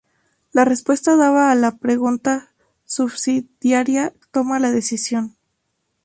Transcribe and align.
La 0.51 0.65
respuesta 0.65 1.15
dada 1.15 1.51
a 1.51 1.55
la 1.55 1.77
pregunta 1.77 2.49
subsidiaria 2.85 4.13
toma 4.31 4.57
la 4.57 4.71
decisión. 4.71 5.35